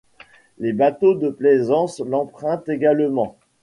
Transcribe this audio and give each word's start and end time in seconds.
Les 0.57 0.73
bateaux 0.73 1.13
de 1.13 1.29
plaisance 1.29 1.99
l'empruntent 1.99 2.67
également. 2.69 3.37